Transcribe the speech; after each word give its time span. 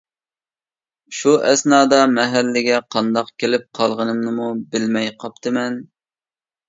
شۇ 1.17 1.33
ئەسنادا 1.49 1.99
مەھەللىگە 2.15 2.79
قانداق 2.95 3.31
كېلىپ 3.45 3.67
قالغىنىمنىمۇ 3.81 4.49
بىلمەي 4.73 5.13
قاپتىمەن. 5.25 5.79